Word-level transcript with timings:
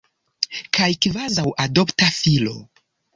Kaj 0.77 0.87
kvazaŭ 1.05 1.45
adopta 1.65 2.09
filo. 2.17 2.55